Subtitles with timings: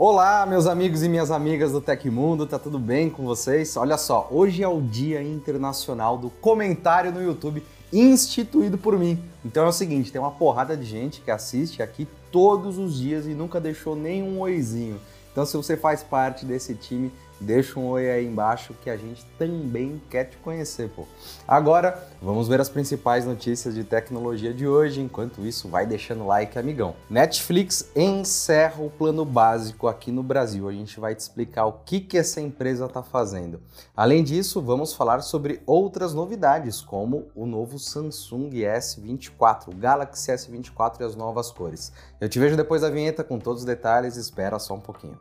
[0.00, 3.76] Olá, meus amigos e minhas amigas do Tecmundo, tá tudo bem com vocês?
[3.76, 9.20] Olha só, hoje é o Dia Internacional do Comentário no YouTube, instituído por mim.
[9.44, 13.26] Então é o seguinte, tem uma porrada de gente que assiste aqui todos os dias
[13.26, 15.00] e nunca deixou nenhum oizinho.
[15.32, 19.24] Então se você faz parte desse time, deixa um oi aí embaixo que a gente
[19.38, 21.06] também quer te conhecer, pô.
[21.46, 25.00] Agora, vamos ver as principais notícias de tecnologia de hoje.
[25.00, 26.94] Enquanto isso, vai deixando like, amigão.
[27.08, 30.68] Netflix encerra o plano básico aqui no Brasil.
[30.68, 33.60] A gente vai te explicar o que, que essa empresa está fazendo.
[33.96, 41.00] Além disso, vamos falar sobre outras novidades, como o novo Samsung S24, o Galaxy S24
[41.00, 41.92] e as novas cores.
[42.20, 45.18] Eu te vejo depois da vinheta com todos os detalhes, espera só um pouquinho.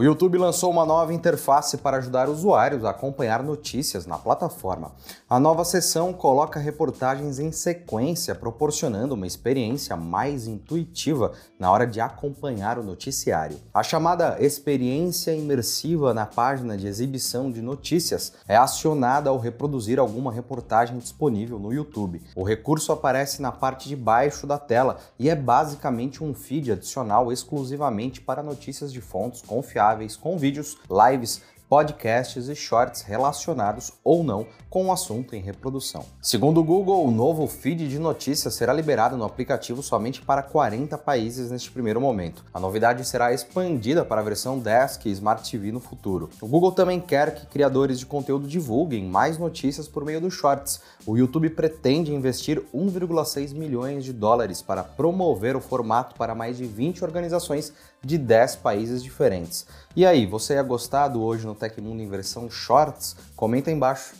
[0.00, 4.92] O YouTube lançou uma nova interface para ajudar usuários a acompanhar notícias na plataforma.
[5.32, 12.00] A nova seção coloca reportagens em sequência, proporcionando uma experiência mais intuitiva na hora de
[12.00, 13.56] acompanhar o noticiário.
[13.72, 20.32] A chamada experiência imersiva na página de exibição de notícias é acionada ao reproduzir alguma
[20.32, 22.20] reportagem disponível no YouTube.
[22.34, 27.30] O recurso aparece na parte de baixo da tela e é basicamente um feed adicional
[27.30, 31.40] exclusivamente para notícias de fontes confiáveis com vídeos, lives,
[31.70, 36.04] podcasts e shorts relacionados ou não com o assunto em reprodução.
[36.20, 40.98] Segundo o Google, o novo feed de notícias será liberado no aplicativo somente para 40
[40.98, 42.44] países neste primeiro momento.
[42.52, 46.28] A novidade será expandida para a versão Desk e Smart TV no futuro.
[46.40, 50.80] O Google também quer que criadores de conteúdo divulguem mais notícias por meio dos shorts.
[51.06, 56.64] O YouTube pretende investir 1,6 milhões de dólares para promover o formato para mais de
[56.64, 59.66] 20 organizações de 10 países diferentes.
[59.94, 63.14] E aí, você é gostado hoje no Tecmundo em versão Shorts?
[63.36, 64.14] Comenta aí embaixo.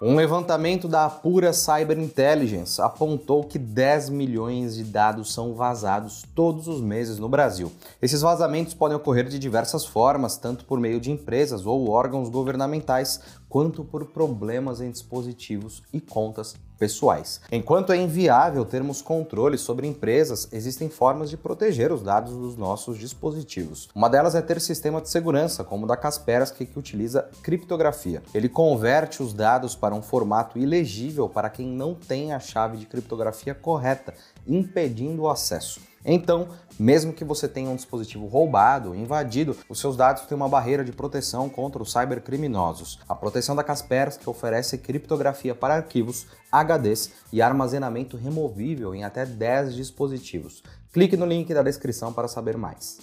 [0.00, 6.68] Um levantamento da Apura Cyber Intelligence apontou que 10 milhões de dados são vazados todos
[6.68, 7.72] os meses no Brasil.
[8.00, 13.20] Esses vazamentos podem ocorrer de diversas formas, tanto por meio de empresas ou órgãos governamentais,
[13.48, 17.40] quanto por problemas em dispositivos e contas pessoais.
[17.50, 22.98] Enquanto é inviável termos controle sobre empresas, existem formas de proteger os dados dos nossos
[22.98, 23.88] dispositivos.
[23.94, 28.22] Uma delas é ter sistema de segurança, como o da Kaspersky, que utiliza criptografia.
[28.32, 32.86] Ele converte os dados para um formato ilegível para quem não tem a chave de
[32.86, 34.14] criptografia correta,
[34.46, 35.80] impedindo o acesso.
[36.10, 36.48] Então,
[36.80, 40.90] mesmo que você tenha um dispositivo roubado, invadido, os seus dados têm uma barreira de
[40.90, 42.98] proteção contra os cybercriminosos.
[43.06, 49.74] A proteção da Kaspersky oferece criptografia para arquivos, HDs e armazenamento removível em até 10
[49.74, 50.62] dispositivos.
[50.90, 52.98] Clique no link da descrição para saber mais.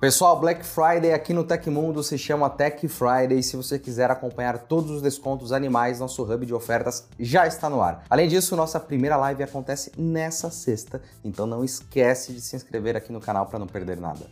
[0.00, 3.42] Pessoal, Black Friday aqui no Tecmundo se chama Tech Friday.
[3.42, 7.80] Se você quiser acompanhar todos os descontos animais, nosso hub de ofertas já está no
[7.80, 8.04] ar.
[8.10, 13.12] Além disso, nossa primeira live acontece nessa sexta, então não esquece de se inscrever aqui
[13.12, 14.26] no canal para não perder nada.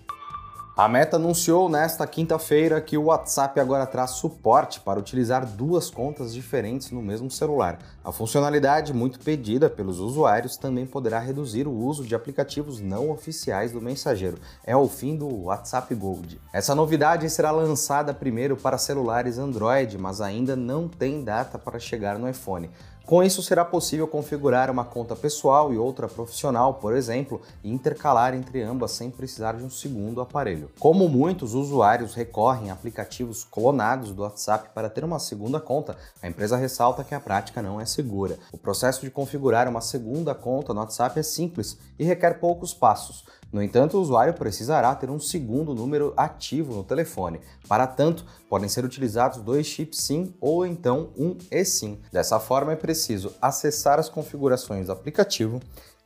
[0.74, 6.32] A Meta anunciou nesta quinta-feira que o WhatsApp agora traz suporte para utilizar duas contas
[6.32, 7.78] diferentes no mesmo celular.
[8.02, 13.70] A funcionalidade, muito pedida pelos usuários, também poderá reduzir o uso de aplicativos não oficiais
[13.70, 14.38] do mensageiro.
[14.64, 16.40] É o fim do WhatsApp Gold.
[16.54, 22.18] Essa novidade será lançada primeiro para celulares Android, mas ainda não tem data para chegar
[22.18, 22.70] no iPhone.
[23.12, 28.32] Com isso, será possível configurar uma conta pessoal e outra profissional, por exemplo, e intercalar
[28.32, 30.70] entre ambas sem precisar de um segundo aparelho.
[30.78, 36.26] Como muitos usuários recorrem a aplicativos clonados do WhatsApp para ter uma segunda conta, a
[36.26, 38.38] empresa ressalta que a prática não é segura.
[38.50, 43.26] O processo de configurar uma segunda conta no WhatsApp é simples e requer poucos passos.
[43.52, 47.38] No entanto, o usuário precisará ter um segundo número ativo no telefone.
[47.68, 52.00] Para tanto, podem ser utilizados dois chips SIM ou então um eSIM.
[52.10, 55.60] Dessa forma, é preciso acessar as configurações do aplicativo,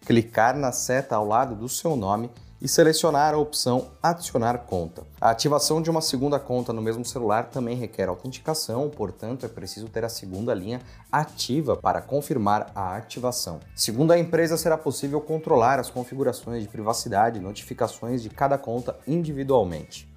[0.05, 2.31] clicar na seta ao lado do seu nome
[2.61, 5.03] e selecionar a opção Adicionar conta.
[5.21, 9.89] A ativação de uma segunda conta no mesmo celular também requer autenticação, portanto, é preciso
[9.89, 10.81] ter a segunda linha
[11.11, 13.61] ativa para confirmar a ativação.
[13.75, 18.97] Segundo a empresa, será possível controlar as configurações de privacidade e notificações de cada conta
[19.07, 20.09] individualmente.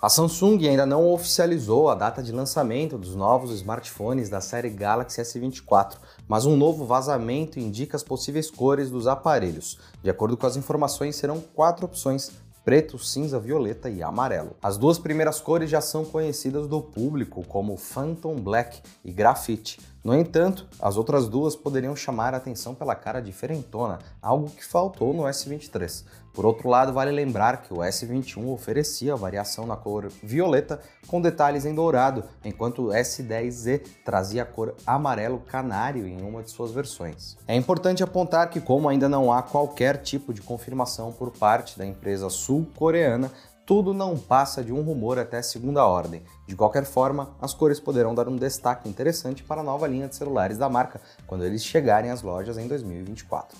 [0.00, 5.20] A Samsung ainda não oficializou a data de lançamento dos novos smartphones da série Galaxy
[5.20, 5.96] S24,
[6.28, 9.78] mas um novo vazamento indica as possíveis cores dos aparelhos.
[10.02, 12.30] De acordo com as informações, serão quatro opções
[12.66, 14.56] preto, cinza, violeta e amarelo.
[14.60, 19.78] As duas primeiras cores já são conhecidas do público como Phantom Black e Graphite.
[20.06, 25.12] No entanto, as outras duas poderiam chamar a atenção pela cara diferentona, algo que faltou
[25.12, 26.04] no S23.
[26.32, 31.64] Por outro lado, vale lembrar que o S21 oferecia variação na cor violeta com detalhes
[31.64, 37.36] em dourado, enquanto o S10Z trazia a cor amarelo canário em uma de suas versões.
[37.48, 41.84] É importante apontar que, como ainda não há qualquer tipo de confirmação por parte da
[41.84, 43.28] empresa sul-coreana,
[43.66, 46.22] tudo não passa de um rumor até segunda ordem.
[46.46, 50.14] De qualquer forma, as cores poderão dar um destaque interessante para a nova linha de
[50.14, 53.58] celulares da marca quando eles chegarem às lojas em 2024.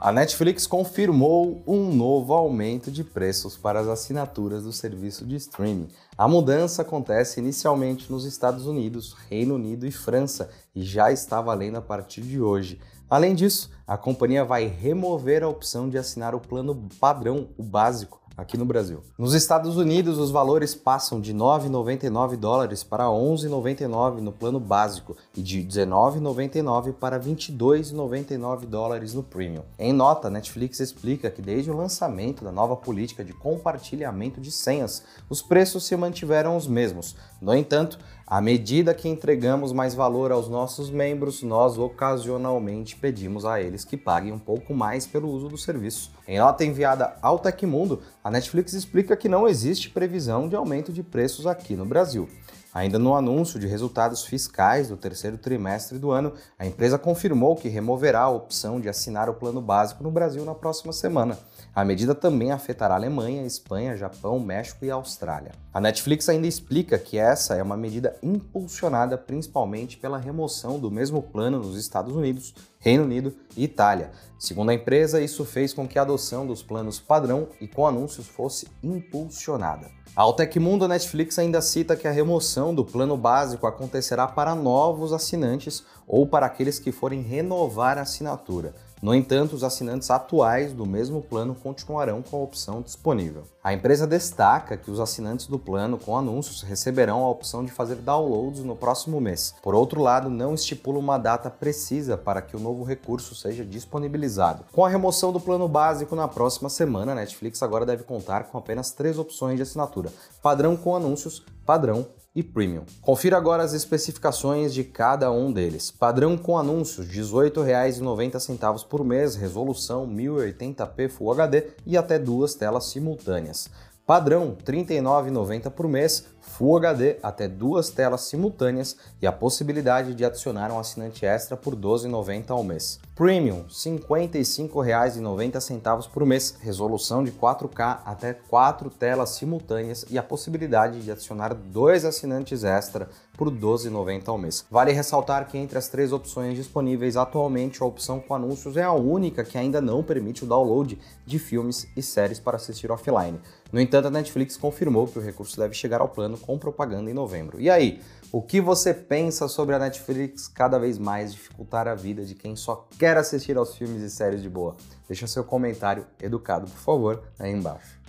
[0.00, 5.86] A Netflix confirmou um novo aumento de preços para as assinaturas do serviço de streaming.
[6.18, 11.76] A mudança acontece inicialmente nos Estados Unidos, Reino Unido e França e já está valendo
[11.76, 12.80] a partir de hoje.
[13.08, 18.21] Além disso, a companhia vai remover a opção de assinar o plano padrão, o básico,
[18.36, 19.02] aqui no Brasil.
[19.18, 25.42] Nos Estados Unidos, os valores passam de 9,99 dólares para 11,99 no plano básico e
[25.42, 29.62] de 19,99 para 22,99 dólares no premium.
[29.78, 35.02] Em nota, Netflix explica que desde o lançamento da nova política de compartilhamento de senhas,
[35.28, 37.14] os preços se mantiveram os mesmos.
[37.40, 43.60] No entanto, à medida que entregamos mais valor aos nossos membros, nós ocasionalmente pedimos a
[43.60, 46.12] eles que paguem um pouco mais pelo uso do serviço.
[46.26, 51.02] Em nota enviada ao Tecmundo, a Netflix explica que não existe previsão de aumento de
[51.02, 52.28] preços aqui no Brasil.
[52.74, 57.68] Ainda no anúncio de resultados fiscais do terceiro trimestre do ano, a empresa confirmou que
[57.68, 61.38] removerá a opção de assinar o plano básico no Brasil na próxima semana.
[61.74, 65.52] A medida também afetará a Alemanha, Espanha, Japão, México e Austrália.
[65.72, 71.22] A Netflix ainda explica que essa é uma medida impulsionada principalmente pela remoção do mesmo
[71.22, 74.10] plano nos Estados Unidos, Reino Unido e Itália.
[74.38, 78.26] Segundo a empresa, isso fez com que a adoção dos planos padrão e com anúncios
[78.26, 79.90] fosse impulsionada.
[80.14, 85.10] Ao Tecmundo, a Netflix ainda cita que a remoção do plano básico acontecerá para novos
[85.10, 88.74] assinantes ou para aqueles que forem renovar a assinatura.
[89.02, 93.42] No entanto, os assinantes atuais do mesmo plano continuarão com a opção disponível.
[93.60, 97.96] A empresa destaca que os assinantes do plano com anúncios receberão a opção de fazer
[97.96, 99.56] downloads no próximo mês.
[99.60, 104.66] Por outro lado, não estipula uma data precisa para que o novo recurso seja disponibilizado.
[104.72, 108.56] Com a remoção do plano básico na próxima semana, a Netflix agora deve contar com
[108.56, 112.84] apenas três opções de assinatura: padrão com anúncios, padrão e Premium.
[113.00, 115.90] Confira agora as especificações de cada um deles.
[115.90, 122.86] Padrão com anúncios, R$ 18,90 por mês, resolução 1080p Full HD e até duas telas
[122.86, 123.70] simultâneas.
[124.04, 130.24] Padrão, R$ 39,90 por mês, Full HD até duas telas simultâneas e a possibilidade de
[130.24, 132.98] adicionar um assinante extra por R$ 12,90 ao mês.
[133.14, 141.00] Premium, R$ 55,90 por mês, resolução de 4K até quatro telas simultâneas e a possibilidade
[141.00, 144.64] de adicionar dois assinantes extra por R$ 12,90 ao mês.
[144.70, 148.92] Vale ressaltar que entre as três opções disponíveis atualmente, a opção com anúncios é a
[148.92, 153.40] única que ainda não permite o download de filmes e séries para assistir offline.
[153.72, 157.14] No entanto, a Netflix confirmou que o recurso deve chegar ao plano com propaganda em
[157.14, 157.60] novembro.
[157.60, 158.00] E aí,
[158.30, 162.56] o que você pensa sobre a Netflix cada vez mais dificultar a vida de quem
[162.56, 164.76] só quer assistir aos filmes e séries de boa?
[165.08, 168.01] Deixa seu comentário educado, por favor, aí embaixo.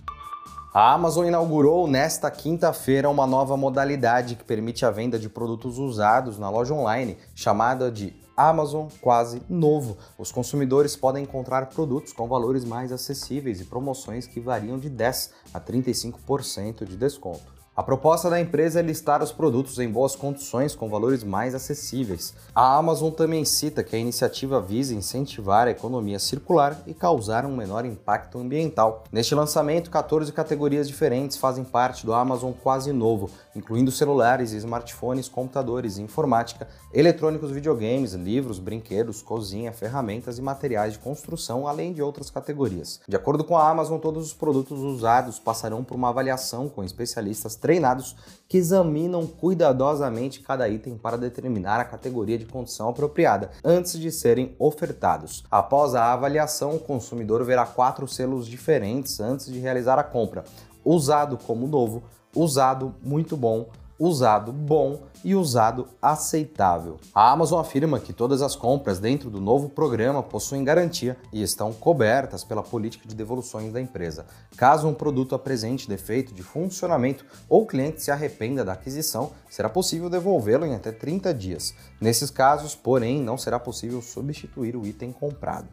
[0.74, 6.36] A Amazon inaugurou nesta quinta-feira uma nova modalidade que permite a venda de produtos usados
[6.36, 9.96] na loja online, chamada de Amazon Quase Novo.
[10.18, 15.30] Os consumidores podem encontrar produtos com valores mais acessíveis e promoções que variam de 10
[15.54, 17.53] a 35% de desconto.
[17.76, 22.32] A proposta da empresa é listar os produtos em boas condições com valores mais acessíveis.
[22.54, 27.56] A Amazon também cita que a iniciativa visa incentivar a economia circular e causar um
[27.56, 29.02] menor impacto ambiental.
[29.10, 35.98] Neste lançamento, 14 categorias diferentes fazem parte do Amazon Quase Novo, incluindo celulares, smartphones, computadores,
[35.98, 43.00] informática, eletrônicos, videogames, livros, brinquedos, cozinha, ferramentas e materiais de construção, além de outras categorias.
[43.08, 47.56] De acordo com a Amazon, todos os produtos usados passarão por uma avaliação com especialistas
[47.64, 48.14] treinados
[48.46, 54.54] que examinam cuidadosamente cada item para determinar a categoria de condição apropriada antes de serem
[54.58, 55.42] ofertados.
[55.50, 60.44] Após a avaliação, o consumidor verá quatro selos diferentes antes de realizar a compra:
[60.84, 62.02] usado como novo,
[62.36, 66.98] usado muito bom, usado bom e usado aceitável.
[67.14, 71.72] A Amazon afirma que todas as compras dentro do novo programa possuem garantia e estão
[71.72, 74.26] cobertas pela política de devoluções da empresa.
[74.56, 79.68] Caso um produto apresente defeito de funcionamento ou o cliente se arrependa da aquisição, será
[79.68, 81.74] possível devolvê-lo em até 30 dias.
[82.00, 85.68] Nesses casos, porém, não será possível substituir o item comprado.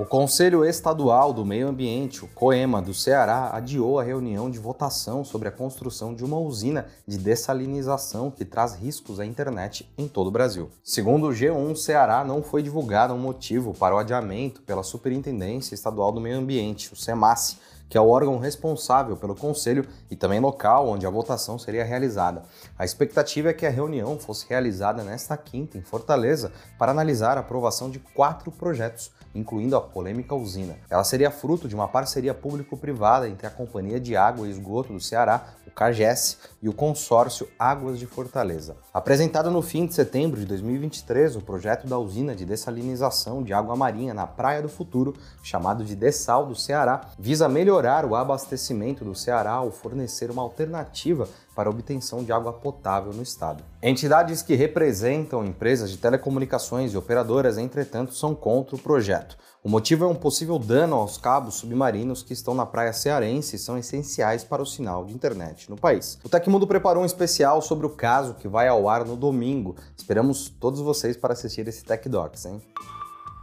[0.00, 5.22] O Conselho Estadual do Meio Ambiente, o COEMA do Ceará, adiou a reunião de votação
[5.22, 10.28] sobre a construção de uma usina de dessalinização que traz riscos à internet em todo
[10.28, 10.70] o Brasil.
[10.82, 16.12] Segundo o G1 Ceará, não foi divulgado um motivo para o adiamento pela Superintendência Estadual
[16.12, 17.58] do Meio Ambiente, o SEMASSE,
[17.90, 22.44] que é o órgão responsável pelo conselho e também local onde a votação seria realizada.
[22.78, 27.40] A expectativa é que a reunião fosse realizada nesta quinta em Fortaleza para analisar a
[27.40, 30.76] aprovação de quatro projetos, incluindo a polêmica usina.
[30.88, 35.00] Ela seria fruto de uma parceria público-privada entre a Companhia de Água e Esgoto do
[35.00, 38.76] Ceará, o CAGES, e o consórcio Águas de Fortaleza.
[38.92, 43.74] Apresentado no fim de setembro de 2023, o projeto da usina de dessalinização de água
[43.76, 47.48] marinha na Praia do Futuro, chamado de Dessal do Ceará, visa
[47.80, 53.10] melhorar o abastecimento do Ceará ao fornecer uma alternativa para a obtenção de água potável
[53.10, 53.64] no estado.
[53.82, 59.36] Entidades que representam empresas de telecomunicações e operadoras, entretanto, são contra o projeto.
[59.64, 63.58] O motivo é um possível dano aos cabos submarinos que estão na praia cearense e
[63.58, 66.18] são essenciais para o sinal de internet no país.
[66.22, 69.74] O Tecmundo preparou um especial sobre o caso que vai ao ar no domingo.
[69.96, 72.62] Esperamos todos vocês para assistir esse Tech Docs, hein?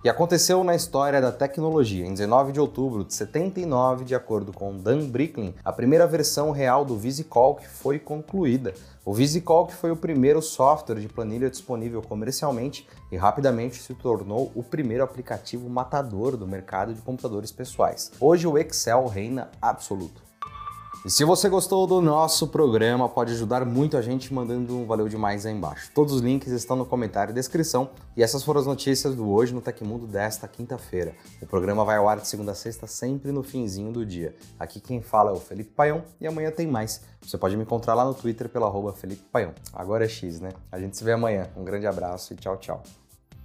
[0.04, 2.06] E aconteceu na história da tecnologia.
[2.06, 6.86] Em 19 de outubro de 79, de acordo com Dan Bricklin, a primeira versão real
[6.86, 8.75] do VisiCalc foi concluída.
[9.04, 14.62] O VisiCalc foi o primeiro software de planilha disponível comercialmente e rapidamente se tornou o
[14.62, 18.12] primeiro aplicativo matador do mercado de computadores pessoais.
[18.20, 20.26] Hoje o Excel reina absoluto.
[21.08, 25.08] E se você gostou do nosso programa, pode ajudar muito a gente mandando um valeu
[25.08, 25.90] demais aí embaixo.
[25.96, 27.92] Todos os links estão no comentário e descrição.
[28.14, 31.16] E essas foram as notícias do Hoje no Tecmundo desta quinta-feira.
[31.42, 34.36] O programa vai ao ar de segunda a sexta, sempre no finzinho do dia.
[34.60, 37.02] Aqui quem fala é o Felipe Paião e amanhã tem mais.
[37.22, 39.54] Você pode me encontrar lá no Twitter pelo arroba Felipe Paião.
[39.72, 40.50] Agora é X, né?
[40.70, 41.48] A gente se vê amanhã.
[41.56, 42.84] Um grande abraço e tchau, tchau.